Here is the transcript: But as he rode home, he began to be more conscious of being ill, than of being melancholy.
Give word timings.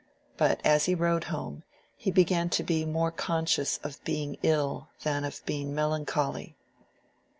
But 0.35 0.61
as 0.65 0.85
he 0.85 0.95
rode 0.95 1.25
home, 1.25 1.61
he 1.95 2.09
began 2.09 2.49
to 2.57 2.63
be 2.63 2.85
more 2.85 3.11
conscious 3.11 3.77
of 3.83 4.03
being 4.03 4.37
ill, 4.41 4.87
than 5.03 5.23
of 5.23 5.45
being 5.45 5.75
melancholy. 5.75 6.55